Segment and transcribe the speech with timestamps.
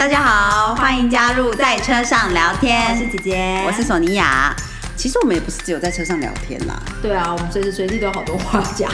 [0.00, 2.90] 大家好，欢迎加入在车上聊天。
[2.90, 4.50] 我是姐姐，我是索尼娅。
[4.96, 6.74] 其实我们也不是只有在车上聊天啦。
[7.02, 8.90] 对啊，我们随时随地都有好多话讲。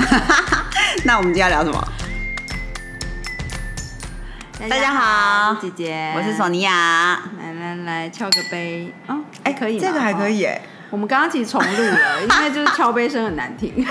[1.07, 1.89] 那我们今天要聊什么？
[4.69, 7.23] 大家好，姐姐，我是索尼娅。
[7.39, 8.93] 来来来，敲个杯。
[9.07, 10.61] 哦，哎，可以，这个还可以哎。
[10.91, 13.73] 我们刚刚其实重录了，因为就是敲杯声很难听。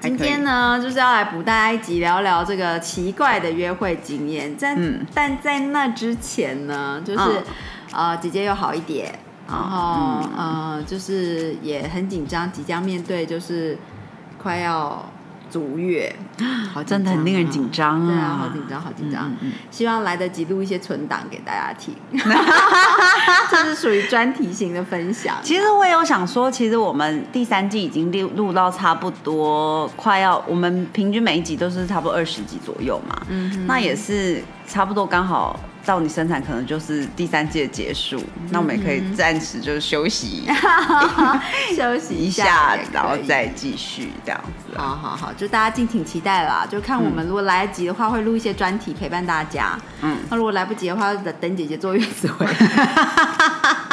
[0.00, 4.56] 今天呢，就是要来补大家一集，聊聊这个奇怪的约会经验。
[4.56, 4.76] 在
[5.14, 7.42] 但在那之前呢，就是
[7.92, 13.78] 呃，姐姐又好一点，然后呃，就是也很紧张，即将面对就是
[14.36, 15.04] 快要。
[15.50, 16.14] 足月，
[16.72, 18.06] 好，真的很令人紧张啊！
[18.06, 19.30] 对啊，好紧张，好紧张。
[19.70, 21.94] 希望来得及录一些存档给大家听，
[23.50, 25.36] 这是属于专题型的分享。
[25.42, 33.20] 其实我也有想说，其实我们第三季已经录录到差不多快要，我们平均每一集都是差不多二十集左右嘛。
[33.28, 35.58] 嗯，那也是差不多刚好。
[35.84, 40.46] 到你生产可能就是第三季的结束，那我们也可以暂时就是休息，
[41.74, 44.76] 休息一下，然后再继续这样子。
[44.76, 46.66] 好好好，就大家敬请期待啦！
[46.70, 49.78] 就看我们如果来得及的话，会录一些专题陪伴大家。
[50.02, 52.52] 嗯，那如果来不及的话，等等姐姐坐月子回来。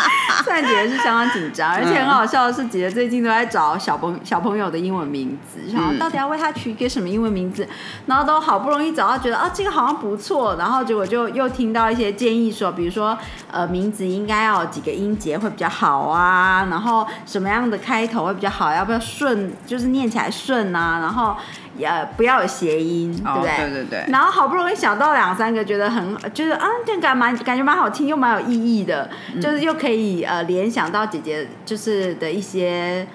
[0.48, 7.67] 现在姐姐是相当紧张，而且很好笑的是，姐姐最近都在找小朋小朋友的英文名字，然后到底要为他取一个什么英文名字，
[8.06, 13.17] 然后都好不容易找到，觉得啊这个好像不错，然后结果就又听到一些建议说，比如说
[13.52, 21.36] 呃名字应该要几个音节会比较好啊，然后什么样的开头会比较好，要不要顺，就是念起来顺啊，然后。
[21.78, 23.56] 也不要有谐音，对不对？
[23.58, 24.06] 对对对。
[24.11, 29.09] 然后好不容易想到两三个，觉得很，就是啊，这感蛮感觉蛮好听，又蛮有意义的，
[29.42, 33.08] 就是又可以呃联想到姐姐就是的一些，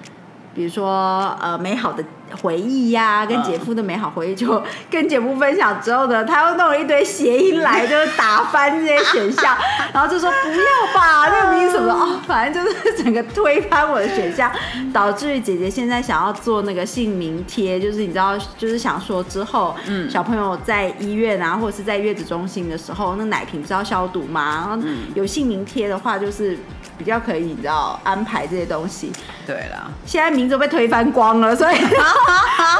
[0.55, 2.03] 比如说呃美好的。
[2.41, 9.55] 回忆呀，跟姐夫的美好回忆，就 跟姐夫分享之后呢，他又弄了一堆谐音来，就是打翻这些选项，
[9.93, 14.51] 然后就说不要吧，那个名什么哦，反正就是整个推翻我的选项，
[14.93, 24.67] 导致姐姐现在想要做那个姓名贴，就是你知道，就是想说之后，嗯，小朋友在医院啊，或者是在月子中心的时候，那奶瓶不是要消毒吗？
[24.67, 26.57] 然后有姓名贴的话，就是
[26.97, 29.11] 比较可以，你知道安排这些东西。
[29.45, 31.75] 对了，现在名字被推翻光了，所以。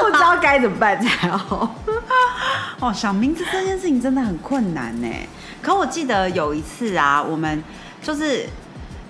[0.00, 1.74] 不知道该怎么办才好。
[2.80, 5.08] 哦，想名字这件事情真的很困难呢。
[5.62, 7.62] 可我记得有一次啊，我们
[8.02, 8.46] 就是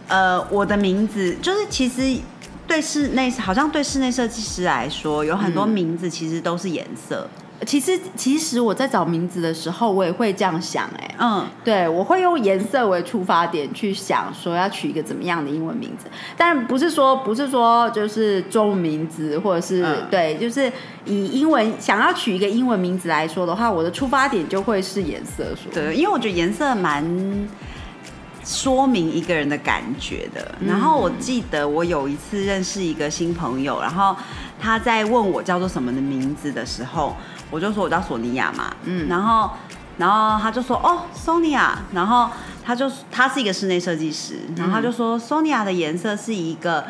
[0.06, 2.20] 呃，我的名字就是其实
[2.66, 7.28] 对室内好像对室内设计师来说，有很多名字其实都是颜色。
[7.64, 16.06] 其实，其实我在找名字的时候，我也会这样想，哎，嗯，对，我会用颜色为出发点去想，说要取一个怎么样的英文名字，
[16.36, 20.70] 但不是说，不是说就是中文名字，或者是对，就是
[21.06, 27.48] 以英文想要取一个英文名字来说的话，我的出发点就会是颜色，说，对，因为我觉得颜色蛮
[28.44, 30.54] 说明一个人的感觉的。
[30.66, 34.14] 然后我记得我有一次认识一个新朋友，然后
[34.60, 37.16] 他在问我叫做什么的名字的时候。
[37.54, 39.48] 我就说我叫索尼娅嘛，嗯，然后，
[39.96, 42.28] 然后他就说哦，索尼娅，然后
[42.64, 46.84] 他就他是一个室内设计师，然后他就说索尼娅的颜色是一个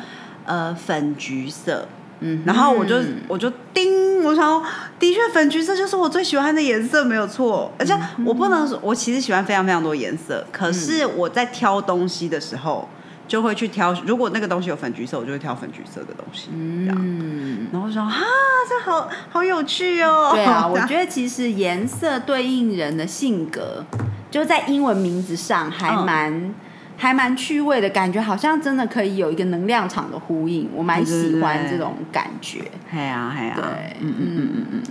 [0.46, 1.86] 呃粉橘色，
[2.20, 2.96] 嗯，然后我就
[3.28, 4.62] 我就叮，我想
[4.98, 7.94] 的确粉橘色就是我最喜欢的颜色，没有错，而且
[8.24, 12.88] 我不能说，我其实喜欢非常非常多颜色，可是我在挑东西的时候。
[13.26, 16.50] 就会去挑，如果那个东西有粉橘色，我就会挑粉橘色的东西。
[16.52, 18.20] 嗯，然后说啊，
[18.68, 20.30] 这好好有趣哦。
[20.34, 23.84] 对啊，我觉得其实颜色对应人的性格，
[24.30, 26.54] 就在英文名字上还蛮
[26.96, 30.68] 还蛮趣味的感觉，好像真的可以有一个能量场的呼应。
[30.74, 32.62] 我蛮喜欢这种感觉。
[32.92, 34.82] 对啊对啊，对，嗯嗯嗯嗯嗯，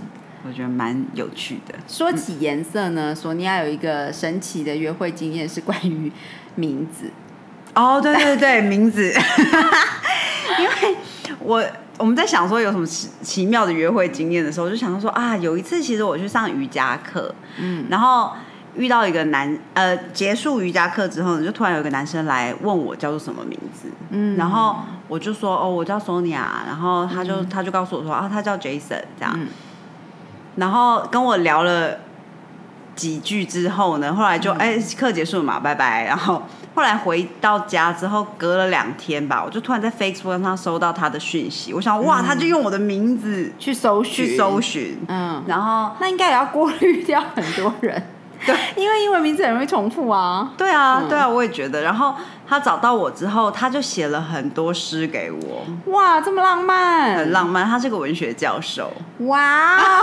[0.46, 1.74] 我觉得蛮有趣的。
[1.86, 6.10] 说起颜色呢，索尼娅有一个神奇的约会经验是关于
[6.56, 7.10] 名字。
[7.74, 9.12] 哦，对对对，名字，
[10.58, 10.96] 因为
[11.40, 11.64] 我
[11.98, 18.30] 我们在想说有什么奇奇妙的约会经验的时候，就想到说啊，有一次其实我去上瑜伽课，嗯，然后
[18.76, 24.76] 遇到一个男，呃，结束瑜伽课之后呢，就突然有一个男生来问我叫做什么名字，嗯，然后
[25.08, 29.36] 我就说哦，我叫 Sonia，然后他就他就告诉我说啊，他叫 Jason 这样，
[30.56, 31.98] 然后跟我聊了
[32.94, 36.40] 几句之后呢，后来就哎课结束了嘛，拜拜，然后。
[36.74, 41.72] 后来回到家之后，隔了两天吧，我就突然在 Facebook 上收到他的讯息。
[41.72, 48.02] 我想，哇，他就用我的名字去搜寻，去搜寻，嗯，然后那应该也要过滤掉很多人，
[48.44, 50.52] 对，因为英文名字很容易重复啊。
[50.56, 51.82] 对啊，对啊，我也觉得。
[51.82, 52.14] 然后
[52.48, 55.64] 他找到我之后，他就写了很多诗给我。
[55.92, 57.64] 哇，这么浪漫，很浪漫。
[57.64, 58.92] 他是个文学教授。
[59.20, 59.78] 哇，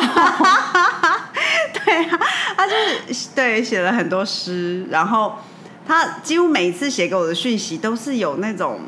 [1.86, 2.20] 对啊，
[2.56, 2.74] 他就
[3.14, 5.36] 是对，写了很多诗，然后
[5.92, 8.80] 他几乎每一次写给我的讯息都是有那种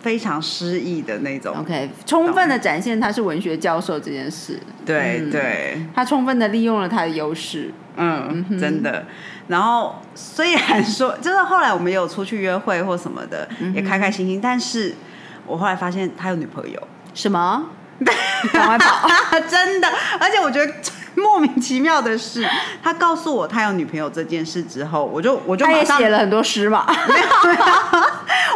[0.00, 1.54] 非常诗意的那种。
[1.58, 7.70] OK，充分的展现他是文学教授这件事，对嗯对，他充分的利用了他的优势。
[7.96, 9.04] 嗯，真的。
[9.48, 14.94] 然后虽然说，就是后来我们也有出去约会或什么的，也开开心心，但是
[15.46, 16.80] 我后来发现他有女朋友，
[17.12, 17.66] 什么？
[18.50, 19.06] 赶快跑！
[19.46, 19.86] 真的。
[20.18, 20.72] 而且我觉得
[21.20, 22.48] 莫名其妙的是，
[22.82, 26.86] 他告诉我他有女朋友这件事之后，我就我就他也马上写了很多诗嘛。
[27.08, 27.64] 没有没有，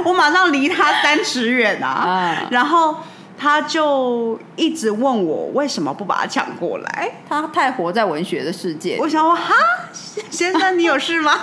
[0.04, 2.36] 我马上离他三尺远啊啊。
[2.50, 2.96] 然后
[3.36, 7.10] 他就一直问我为什么不把他抢过来。
[7.28, 9.54] 他太活在文学的世界，我想说，哈，
[10.30, 11.38] 先生，你有事吗？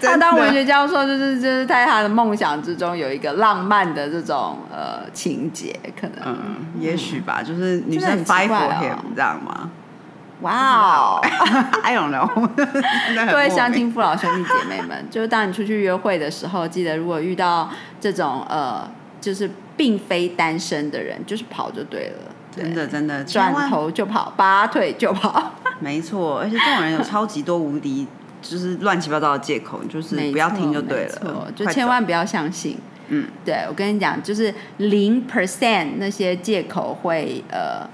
[0.00, 6.18] 他当文学教授，就是就是在他的梦想之中有一个浪漫的这种呃情节，可能。
[6.24, 6.36] 嗯，
[6.78, 9.70] 也许吧，就是女生真的很奇 fight 怪 for 哦 him，这样吗
[10.40, 11.20] 哇哦
[11.82, 12.26] ！？I don't know
[12.56, 17.68] 各位莫名乡亲父老兄弟姐妹们，就是当你出去约会的时候，记得如果遇到
[18.00, 18.90] 这种呃，
[19.20, 22.32] 就是并非单身的人，就是跑就对了。
[22.56, 25.52] 对真的真的转头就跑，拔腿就跑。
[25.78, 28.08] 没错，而且这种人有超级多无敌，
[28.42, 32.78] 就是乱七八糟的借口，就是没不要错听就对了，就千万不要相信。
[33.08, 37.84] 嗯，对我跟你讲，就是零 percent 那些借口会呃，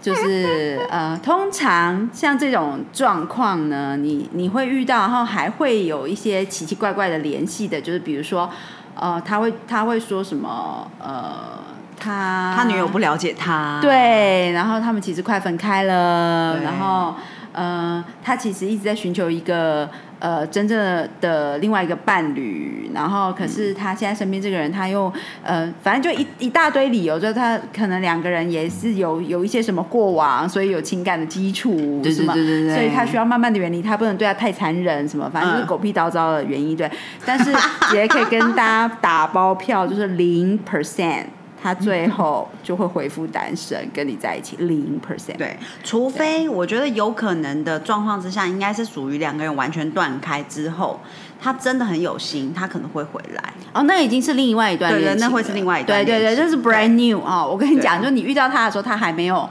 [0.00, 8.48] 就是呃，通常像这种状况呢，你你会遇到，然后还会有一些奇奇怪怪的联系的，就是比如说
[8.94, 11.58] 呃，他会他会说什么呃，
[11.98, 17.16] 他他女友不了解他，对，然后他们其实快分开了，然后
[17.58, 19.90] 呃，他其实一直在寻求一个
[20.20, 25.12] 呃真正的另外一个伴侣，然后可是他现在身边这个人他又
[25.42, 36.88] 呃，反正就一 一大堆理由，就是他可能两个人也是有有一些什么过往，所以有情感的基础，对对什么对对对所以他需要慢慢的远离他，不能对他太残忍，什么反正就是 嗯狗屁叨叨的原因，对，
[37.26, 37.52] 但是
[37.92, 41.24] 也可以跟大家打包票，就是零 percent。
[41.62, 45.36] 他最后就会恢复单身，跟你在一起零 percent。
[45.36, 51.00] 对，除非我觉得有可能的状况之下，应该是属于两个人完全断开之后，
[51.40, 53.52] 他真的很有心，他可能会回来。
[53.72, 59.48] 哦，那已经是另外一段对情了那会是另外一段对对对，这是 brand new 哦、我跟你讲，就你遇到他的时候，他还没有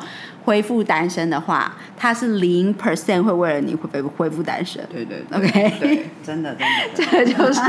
[0.47, 4.81] 恢复单身的话，他是零 percent 会为了你恢复恢复单身。
[4.89, 6.65] 对对 OK 对，真的真的。
[6.95, 7.61] 这个就是。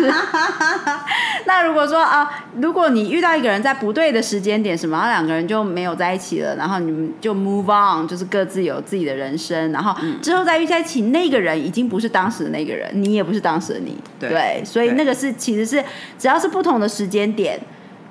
[1.45, 15.83] 那如果说啊，如果你遇到一个人在不对的时间点，什么，然后两个人就没有在一起了，然后你们就 move on，就是各自有自己的人生，然后嗯之后再遇在一起，那个人已经不是当时的那个人，你也不是当时的你，对对所以那个是其实是
[16.17, 17.59] 只要是不同的时间点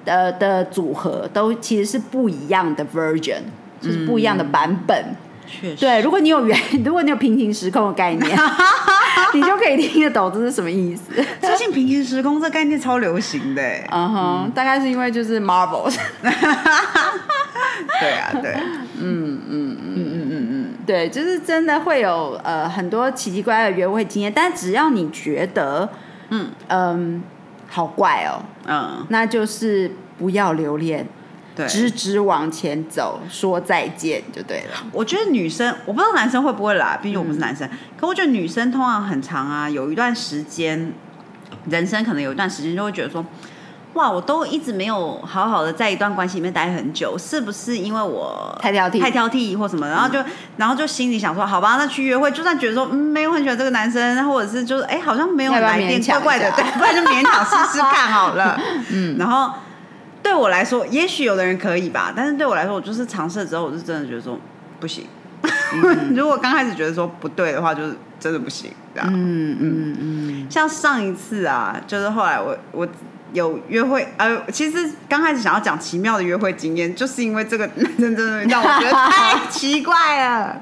[0.04, 3.42] 的的组合，都其实是不一样的 version，
[3.82, 5.06] 就是不一样的版本。
[5.50, 8.38] 确实，对，如果你有原， 如果你有平行时空的概念，
[9.34, 11.14] 你就可以听得懂这是什么意思。
[11.40, 13.88] 最近平行时空这概念超流行的欸。
[13.92, 15.90] 嗯哼，大概是因为就是 Marvel，
[18.02, 18.54] 对啊，对，
[19.00, 25.90] 嗯嗯嗯嗯嗯嗯，对，就是真的会有呃很多奇奇怪怪的约会经验，但只要你觉得
[26.30, 27.24] 嗯嗯
[27.70, 31.08] 好怪哦，嗯，那就是不要留恋，对。
[31.68, 34.86] 直直往前走，说再见就对了。
[34.92, 37.68] 我觉得女生，我不知道男生会不会啦，毕竟我不是男生。
[37.98, 40.94] 可我觉得女生通常很长啊，有一段时间，
[41.70, 43.26] 人生可能有一段时间就会觉得说，
[43.94, 49.88] 哇，我都一直没有好好的在一段关系里面待很久，是不是因为我太挑剔太挑剔或什么？
[49.88, 50.24] 然后就，
[50.58, 58.60] 然后就心里想说，好吧，那去约会，就算觉得说，嗯，没有很喜欢这个男生，或者是就是，哎，好像没有来电，怪怪的，对，不然就勉强试试看好了。
[58.92, 59.52] 嗯，然后
[60.28, 64.38] 对我来说，也许有的人可以吧，但是对我来说，我就是尝试了之后，我是真的觉得说
[64.78, 65.06] 不行。
[66.14, 68.70] 如果刚开始觉得说不对的话，就是真的不行。
[68.94, 72.86] 这样，嗯嗯嗯，像上一次啊，就是后来我我
[73.34, 80.62] 有约会，呃，其实刚开始想要讲奇妙的约会经验，就是因为这个 男生真的让我觉得太奇怪了。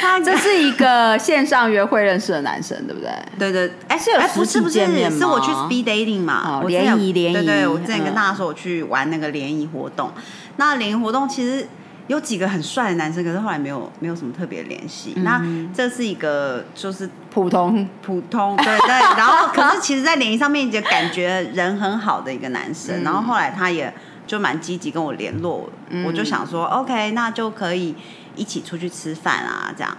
[0.00, 3.10] 他 这是一个线上约会认识的男生，对不对？
[3.38, 10.12] 对对，哎，是有哎，不实体是我去 speed dating 嘛，联谊联谊对对，我之前跟嗯大家说我去玩那个联谊活动，
[10.56, 11.66] 那联谊活动其实
[12.08, 15.12] 有几个很帅的男生，可是后来没有没有什么特别联系。
[15.16, 15.42] 嗯那
[15.74, 23.92] 这是一个就是普通普通，对对，然后可是其实，在联谊上面就感觉人很好的一个男生，嗯然后后来他也
[24.26, 27.94] 就蛮积极跟我联络，嗯我就想说，OK，那就可以
[28.36, 29.96] 一起出去吃饭啊，这样。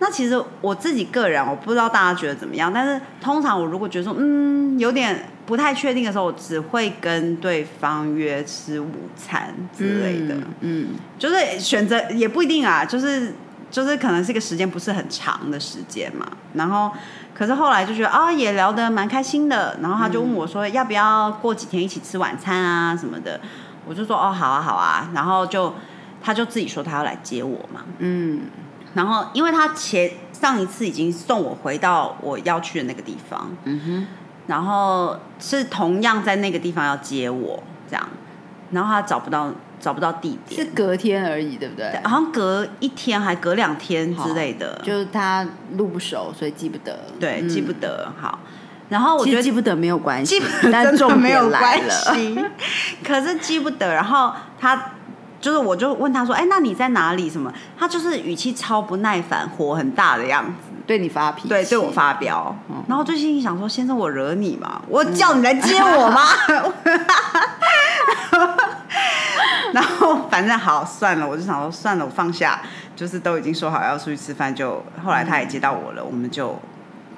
[0.00, 10.88] 那其实我自己个人，我不知道大家觉得怎么样，但是通常我如果觉得说，嗯，有点不太确定的时候，我只会跟对方约吃午餐之类的，嗯，
[11.18, 13.32] 就是选择也不一定啊，就是
[13.70, 16.26] 就是可能是一个时间不是很长的时间嘛。
[16.52, 16.92] 然后
[17.34, 19.78] 可是后来就觉得啊，也聊得蛮开心的。
[19.80, 23.40] 然后他就问我说，要不要过几天一起吃晚餐啊什么的？
[23.86, 25.08] 我就说哦，好啊，好啊。
[25.14, 25.72] 然后就
[26.22, 27.80] 他就自己说他要来接我嘛。
[28.00, 28.42] 嗯，
[28.92, 34.06] 然后因为他前上一次已经送我回到我要去的那个地方，嗯哼，
[34.48, 38.08] 然后是同样在那个地方要接我这样，
[38.72, 41.88] 然后他找不到找不到地点是，隔天而已，对不对？
[42.02, 46.98] 好像隔一天还隔两天之类的，就是他路不熟，所以记不得。
[47.20, 48.40] 对嗯记不得好。
[48.88, 51.90] 然后我其觉得实记不得没有关系，记不得真的但重点没有来关。
[51.90, 52.44] 系，
[53.04, 53.92] 可是记不得。
[53.94, 54.92] 然后他
[55.40, 57.30] 就是，我就问他说：“哎，那你在哪里？
[57.30, 60.52] 什么？”他就是语气超不耐烦，火很大的样子，
[60.86, 62.54] 对你发脾气，对，对我发飙。
[62.68, 64.80] 嗯然后我就心里想说：“先生，我惹你吗？
[64.88, 66.22] 我叫你来接我吗？”
[69.72, 72.60] 然后反正好算了，我就想说算了，我放下，
[72.96, 76.58] 就是都已经说好要出去吃饭，就后来他也接到我了，我们就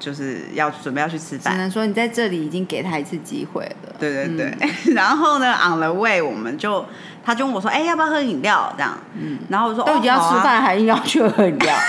[0.00, 1.52] 就是要准备要去吃饭。
[1.52, 3.94] 只能说你在这里已经给他一次机会了。
[4.00, 6.84] 对对对， 然后呢，on the way 我们就
[7.24, 11.76] 他就问我说：“哎、要不要喝饮料？”这样，嗯，然后我说：“都已经要哦啊吃饭，还硬要去喝饮料。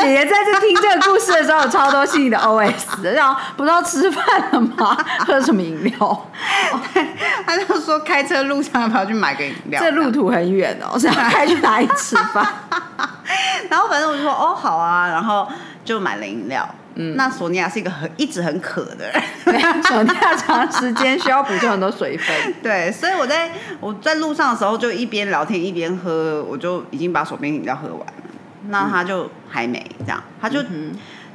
[0.00, 4.96] 姐姐在这听这个故事的时候，有超多心里的 OS，然后不知道吃饭了吗？
[5.26, 6.30] 喝什么饮料？
[7.46, 9.80] 他就说开车路上要不要去买个饮料？
[9.80, 12.46] 这路途很远哦，是要开去哪里吃饭？
[13.70, 15.48] 然后反正我就说哦好啊，然后
[15.84, 16.68] 就买了饮料。
[16.94, 22.36] 嗯，那索尼娅是一个很一直很渴的人，对，手跳长时间需要补充很多水分。
[22.62, 28.12] 对，所以我在我在路上的时候就一边聊天一边喝，我就已经把手边饮料喝完了。
[28.68, 30.62] 那他就还没这样，他就、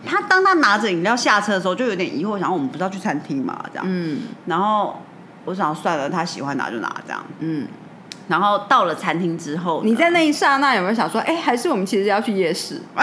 [0.05, 3.85] 他当他拿着饮料下车的时候，就有点疑惑，想说我们不是要去餐厅嘛这样。
[3.89, 5.01] 嗯然后
[5.45, 7.25] 我想算了，他喜欢拿就拿这样。
[7.39, 7.67] 嗯，
[8.27, 12.79] 然后到了餐厅之后，你在那一刹那有没有想说，哎，还是我们其实要去夜市？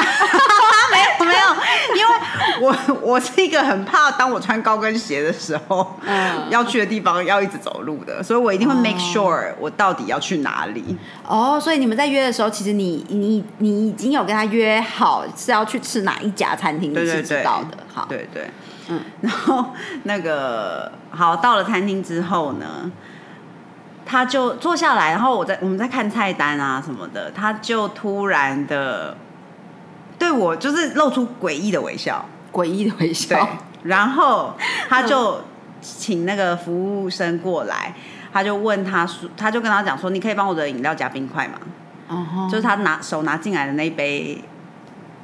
[1.34, 2.14] 没有，因为
[2.60, 2.76] 我
[3.14, 6.44] 我是一个很怕当我穿高跟鞋的时候，嗯。
[6.50, 10.96] 要去的地方要一直走路的，所以我一定会 make sure 我到底要去哪里。
[11.26, 17.78] 哦，所以你们在约的时候，其实你你你已经有跟他约好是要去吃哪一家餐厅，你是知道的。
[17.92, 18.50] 好，对对，
[18.88, 19.64] 嗯，然后
[20.04, 22.90] 那个好到了餐厅之后呢，
[24.04, 29.16] 他就坐下来，然后我在我们在看菜单啊什么的，他就突然的
[30.18, 33.48] 对我就是露出诡异的微笑，诡异的微对笑。，
[33.82, 34.54] 然后
[34.88, 35.40] 他就
[35.80, 37.94] 请那个服务生过来，
[38.32, 41.58] 他就问他说，他就跟他讲说，你可以帮我的饮料加冰块吗？
[42.50, 44.38] 就是他拿手拿进来的那一杯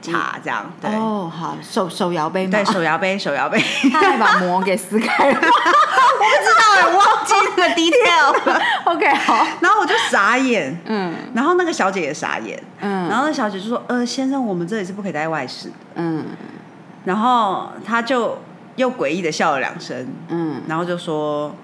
[0.01, 0.91] 茶，这样对。
[0.95, 2.51] 哦，好，手手摇杯吗？
[2.53, 5.37] 对，手摇杯， 手摇杯，他还把膜给撕开了。
[5.41, 8.61] 我不知道哎，我忘记那个 detail 了。
[8.85, 15.75] OK，好，然后我就傻眼，嗯然后那个小姐也傻眼，嗯然后那小姐就说：“呃，先生，我们这里是不可以带外食的。
[15.97, 16.25] 嗯”
[17.05, 18.39] 然后他就
[18.77, 21.55] 又诡异的笑了两声，嗯，然后就说：“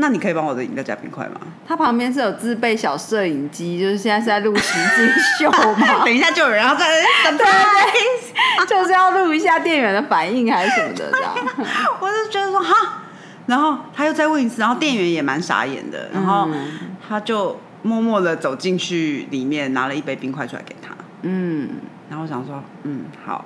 [0.00, 6.86] 那你可以帮我的饮料加冰块吗他旁边是有自备小摄影机，就是现在是在录实境秀？”嘛 等一下就有人要在
[7.24, 11.34] 那对对，就是要录一下店员的反应还是什么的这样。
[12.00, 13.02] 我就觉得说哈，
[13.46, 21.68] 然后他又再问一次，然后店员也蛮傻眼的，然后嗯他就默默的走进去里面拿了一杯冰块出来给他，嗯，
[22.08, 23.44] 然后我想说嗯好，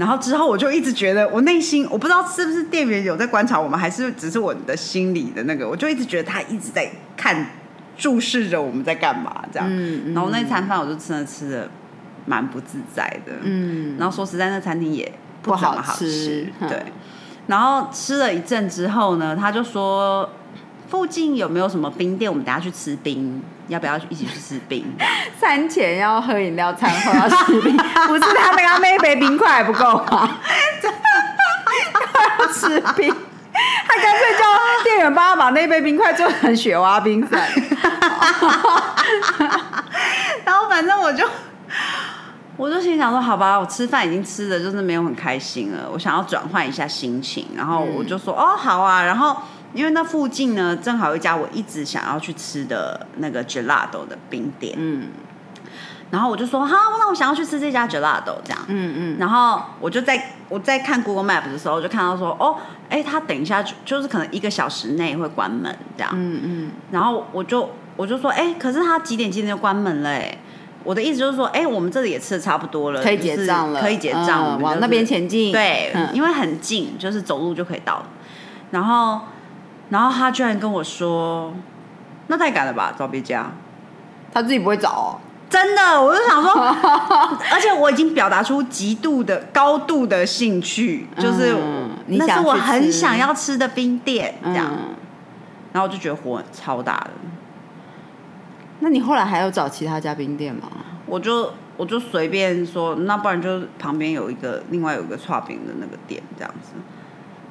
[0.00, 7.50] 然后之后我就一直觉得我内心我不知道是不是店员有在观察我们，还是只是我的心里的那个，我就一直觉得他一直在看
[7.98, 10.14] 注视着我们在干嘛这样，嗯嗯。
[10.14, 11.68] 然后那餐饭我就真的吃的
[12.24, 13.98] 蛮不自在的，嗯。
[13.98, 16.82] 然后说实在，那餐厅也不好吃对。
[17.46, 20.30] 然后吃了一阵之后呢，他就说
[20.90, 24.84] 附近有没有什么冰店，我们等下去吃冰，要不要一起去吃冰？
[25.40, 27.76] 餐前要喝饮料，餐后要吃冰，
[28.08, 30.36] 不是他那个那一杯冰块还不够吗？
[32.40, 33.14] 要吃冰，
[33.86, 34.44] 他干脆叫
[34.82, 37.48] 店员帮他把那杯冰块做成雪花冰散。
[40.44, 41.24] 然后反正我就。
[42.56, 49.02] 我就心想说，好吧，我吃饭已经吃的就是没有很开心了，我想要转换一下心情，然后我就说，哦，好啊。
[49.02, 49.34] 然后
[49.72, 55.08] 因为那附近呢，正好有一家我一直想要去吃的那个 gelato 的冰店，嗯
[56.10, 58.60] 然后我就说，好，那我想要去吃这家 gelato 这样。
[58.66, 62.56] 嗯嗯，然后我就在我在看 Google Map 的时候，就看到说，哦，
[62.88, 66.10] 哎，他等一下就就是可能一个小时内会关门这样。
[66.12, 70.10] 嗯嗯然后我就我就说，哎，可是他几点几点就关门了？
[70.10, 70.36] 哎，
[70.82, 75.52] 我的意思就是说，哎，我们这里也吃的差不多了，可以就是结账了，可以结账，嗯就是往那边前进。
[75.52, 78.02] 对，嗯因为很近，就是走路就可以到。
[78.72, 79.20] 然后，
[79.90, 81.52] 然后他居然跟我说，
[82.28, 83.50] 那太赶了吧，找别家。
[84.32, 85.20] 他自己不会找哦。
[85.50, 86.52] 真的，我就想说，
[87.52, 91.56] 而且我已经表达出极度的高度的兴趣，就是
[92.06, 94.94] 那是想我很想要吃的冰店，这样，嗯
[95.72, 97.10] 然后我就觉得火超大的，
[98.78, 100.68] 那你后来还有找其他家冰店吗？
[101.06, 106.74] 我就我就随便说，那不然就旁边有一个另外有一个串饼的那个店这样子，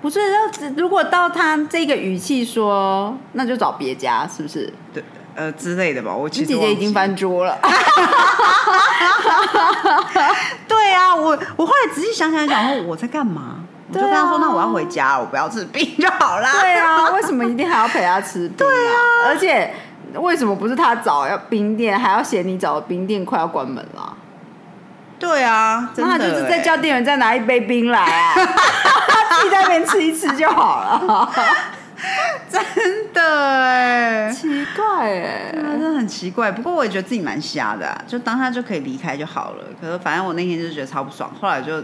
[0.02, 0.40] 不是，要
[0.78, 4.74] 如果到他这个语气说，那就找别家，是不是？
[4.94, 5.04] 对，
[5.36, 6.16] 呃之类的吧。
[6.16, 7.58] 我其实姐姐已经翻桌了。
[10.68, 13.56] 对啊，我我后来仔细想想想说我在干嘛，
[13.90, 16.50] 我就跟他说，那我要回家，我不要吃冰就好啦。
[16.62, 18.94] 对啊， 为什么一定还要陪他吃冰、对啊，
[19.26, 19.74] 而且
[20.14, 24.09] 为什么不是他找要冰店，还要嫌你找的冰店快要关门了？
[25.20, 28.34] 对啊，真的那他就是再欸叫店员再拿一杯冰来啊，
[29.38, 31.30] 自己在那边吃一吃就好了。
[32.50, 33.22] 真的
[33.66, 36.50] 哎，奇怪哎、真的很奇怪。
[36.50, 39.66] 不过我也觉得自己蛮瞎的、啊，就当他就可以离开就好了。
[39.82, 41.84] 可是反正我那天就觉得超不爽，后来就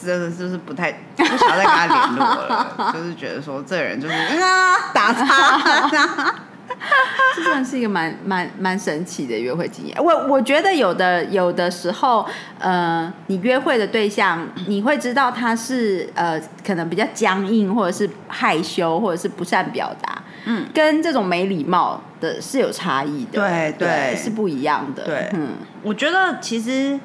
[0.00, 6.34] 真的就是不太不想再跟他联络了， 就是觉得说这个人就是啊打岔。
[7.34, 9.96] 这真的是一个蛮蛮蛮神奇的约会经验。
[10.02, 12.26] 我我觉得有的有的时候，
[12.58, 23.74] 呃，你约会的对象，你会知道他是呃可能比较僵硬，或者是害羞，或者是不善表达，嗯，跟这种没礼貌的是有差异的，对。
[23.78, 25.30] 对是不一样的，对。
[25.34, 26.98] 嗯，我觉得其实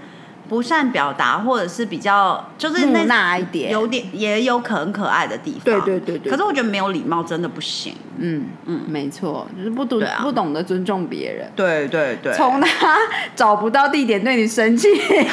[0.54, 5.62] 不善表达，或者是比较就是那木讷一点有点也有可很可爱的地方。
[5.64, 7.96] 对对对对可是我觉得没有礼貌真的不行。
[8.20, 11.52] 嗯嗯，没错，就是不懂、啊不懂得尊重别人。
[11.56, 12.96] 对对对，从他
[13.36, 14.88] 找不到地点对你生气，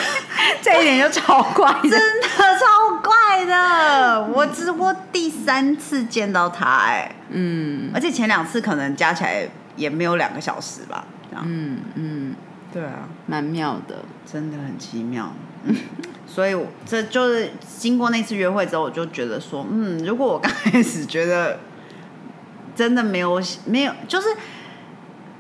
[0.63, 1.91] 这一点就超怪的。
[1.91, 9.47] 真的超怪的，我只不过第三次见到他、哎，嗯而且前两次可能加起来
[9.77, 11.45] 也没有两个小时吧，这样。
[11.47, 12.35] 嗯嗯，
[12.73, 13.97] 对啊，蛮妙的。
[14.25, 15.33] 真的很奇妙。
[15.65, 15.75] 嗯
[16.27, 21.59] 所以我这就是经过那次约会之后，我就觉得说，嗯，如果我刚开始觉得
[22.77, 24.29] 真的没有没有，就是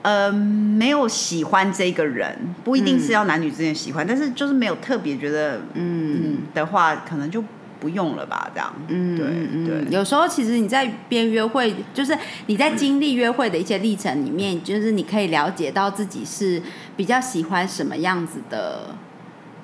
[0.02, 7.44] 呃没有喜欢这个人，不一定是要男女之间喜欢，但是就是没有特别觉得嗯嗯的话，可能就
[7.80, 8.72] 不用了吧，这样。
[8.88, 12.16] 嗯，对嗯对有时候其实你在边约会，就是
[12.46, 16.62] 你在经历约会的一些历程里面，就是你可以了解到自己是
[16.96, 18.94] 比较喜欢什么样子的。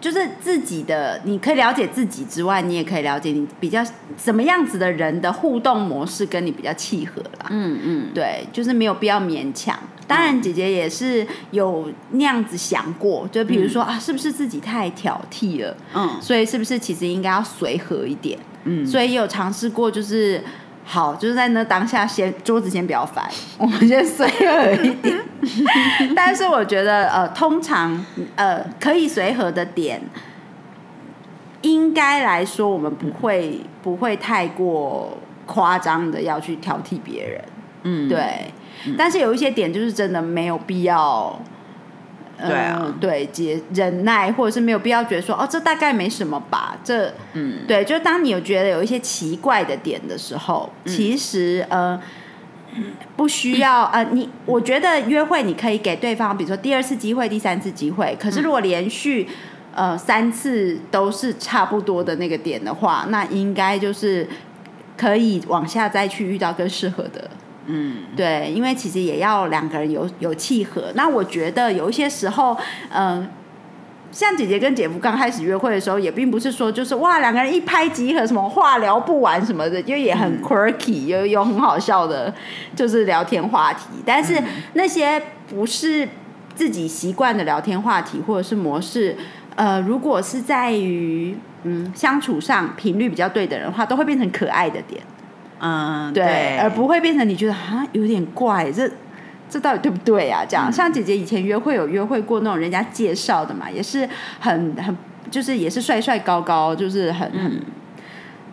[0.07, 3.85] 就是自己的，你可以了解自己之外，你也可以了解你比较
[4.17, 7.49] 什么样子的人的互动模式跟你比较契合啦。
[7.51, 9.77] 嗯嗯，对，就是没有必要勉强。
[10.07, 15.77] 当然，姐姐也是有那样子想过，就比如说、啊，是不是自己太挑剔了？
[15.95, 18.39] 嗯所以是不是其实应该要随和一点？
[18.63, 20.41] 嗯，所以也有尝试过，就是
[20.89, 25.19] 好，就是在那当下先桌子先不要翻， 我们先随和一点。
[26.15, 30.01] 但是我觉得呃，通常呃可以随和的点，
[31.63, 37.45] 应该来说我们不会不会太过夸张的要去挑剔别人。
[37.83, 38.53] 嗯，对，
[38.97, 41.37] 但是有一些点就是真的没有必要。
[42.39, 46.77] 呃对啊对，节忍耐，或者是没有必要觉得说，哦，这大概没什么吧。
[46.85, 51.99] 这，嗯对，就当你有觉得有一些奇怪的点的时候，嗯其实呃，
[53.17, 58.17] 不需要呃，你我觉得约会你可以给对方，比如说第二次机会、第三次机会。
[58.21, 59.27] 可是如果连续
[59.75, 64.29] 呃三次都是差不多的那个点的话，那应该就是
[64.97, 67.31] 可以往下再去遇到更适合的。
[67.67, 70.93] 嗯对，因为其实也要两个人有有契合。
[70.95, 72.57] 那我觉得有一些时候，
[72.91, 73.29] 嗯、
[74.13, 82.33] 像姐姐跟姐夫刚开始约会的时候，也并不是说就是哇两个人一拍即合，什么话聊不完什么的，就也很 quirky，、有有很好笑的，
[82.75, 83.87] 就是聊天话题。
[84.05, 84.41] 但是
[84.75, 86.09] 那些不是
[86.55, 89.17] 自己习惯的聊天话题或者是模式，
[89.57, 95.03] 呃，如果是在于嗯相处上频率比较对的人的话，都会变成可爱的点。
[95.61, 98.91] 嗯，对，而不会变成你觉得啊有点怪，这
[99.49, 100.45] 这到底对不对啊？
[100.49, 104.09] 这样，像姐姐以前约会有约会过那种人家介绍的嘛，也是
[104.41, 104.97] 很很
[105.31, 107.63] 就是也是帅帅高高，就是很很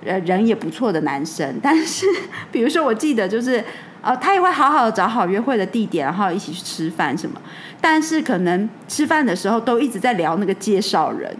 [0.05, 2.05] 呃人也不错的男生，但是
[2.51, 3.63] 比如说我记得就是。
[4.05, 7.41] 呃，他也会好好的找好约会的地点，然后一起去吃饭什么。
[7.79, 11.33] 但是可能吃饭的时候都一直在聊那个介绍人，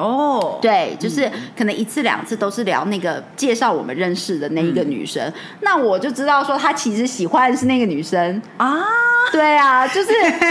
[0.00, 8.40] 哦，对，就是可能一次两次都是聊那个介绍我们认识的那一个女生，那我就知道说他其实喜欢的是那个女生。
[8.56, 8.80] 啊，
[9.32, 10.10] 对啊，就是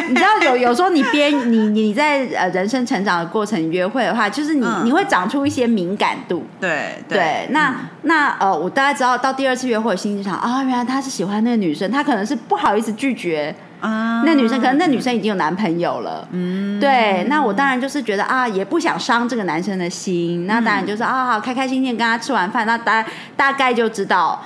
[0.09, 4.85] 你知道有有时候你边你你在呃人生成长的过程约会的话，就是你、嗯。
[4.85, 6.43] 你会长出一些敏感度。
[6.59, 14.23] 对对，那、那呃，我大概知道到第二次约会，心里想啊，原来他是喜欢那个女生，他可能是不好意思拒绝啊。
[14.25, 24.43] 那女生可能那女生已经有男朋友了，嗯，对，那我当然就是觉得啊，也不想伤这个男生的心，那当然就是啊，好开开心心跟他吃完饭，那大大概就知道，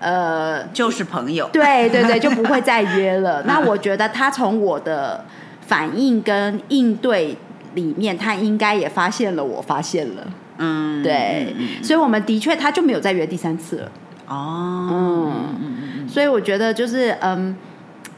[0.00, 1.48] 呃，就是朋友。
[1.52, 3.42] 对对对，就不会再约了。
[3.42, 5.24] 那我觉得他从我的
[5.60, 7.36] 反应跟应对
[7.74, 13.92] 里面，他应该也发现了，我发现了，嗯，对，所以我们的确他就没有再约第三次了。
[14.26, 15.30] 哦，
[15.60, 17.56] 嗯，所以我觉得就是嗯，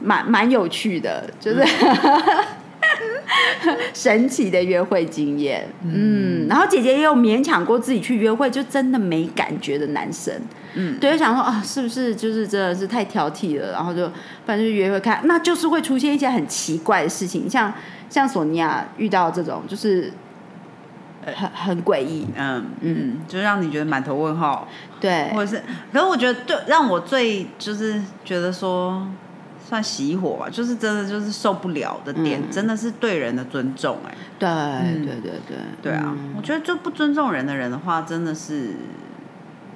[0.02, 1.64] 蛮蛮有趣的，就是、
[3.94, 5.68] 神奇的约会经验。
[5.84, 10.34] 嗯，然后姐姐也有勉强过自己去约会，就真的没感觉的男生。
[10.74, 13.72] 嗯，对，就想说啊，是不是就是真的是太挑剔了？
[13.72, 14.10] 然后就
[14.46, 17.72] 反正就约会看，那就是会出现一些很奇怪的事情，像
[18.08, 20.12] 像索尼娅遇到这种，就是
[21.24, 22.26] 很很诡异。
[22.36, 24.68] 嗯嗯，就让你觉得满头问号，
[25.00, 29.06] 对，或者是，可是我觉得对让我最就是觉得说
[29.70, 32.50] 算熄火吧，就是真的就是受不了的点，嗯。
[32.50, 34.48] 真的是对人的尊重、哎，对
[35.06, 35.56] 对对对。
[35.80, 36.34] 对啊，嗯。
[36.36, 38.72] 我觉得就不尊重人的人的话，真的是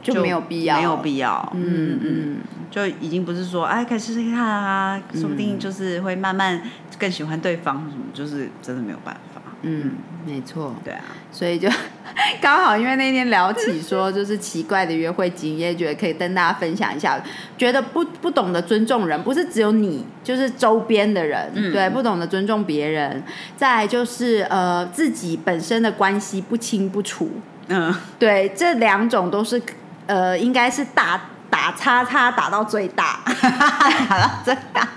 [0.02, 2.37] 就没有必要，没有必要，嗯，嗯，
[2.72, 6.61] 就已经不是说哎，可以试试看啊，说不定就是会慢慢
[6.98, 9.33] 更喜欢对方什么，就是真的没有办法，
[9.64, 9.92] 嗯，
[10.27, 10.74] 没错。
[10.85, 11.00] 对啊，
[11.33, 11.68] 所以就
[12.40, 17.20] 刚好因为那天聊起说就是奇怪的约会经验，觉得可以跟大家分享一下。
[17.57, 23.22] 觉得不不懂得尊重人，不是只有你，就是周边的人，嗯对，不懂得尊重别人。
[23.57, 27.31] 再来就是呃自己本身的关系不清不楚，
[27.68, 29.61] 嗯，对，这两种都是
[30.07, 33.20] 呃应该是打打叉叉打到最大，
[34.09, 34.88] 打到最大，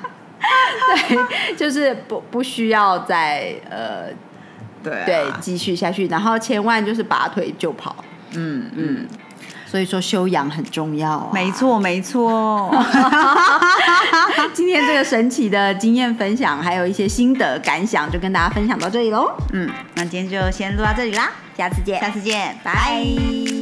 [1.07, 4.07] 对，就是不不需要再呃
[4.89, 7.95] 对啊对继续下去，然后千万就是拔腿就跑。
[8.33, 9.07] 嗯嗯，
[9.65, 11.51] 所以说修养很重要、啊，没。
[11.51, 12.69] 错没错，
[14.53, 19.31] 今天这个神奇的经验分享，还有一些心得感想，就跟大家分享到这里喽。
[19.53, 23.56] 嗯，那今天就先录到这里啦，下次见，下次见，拜拜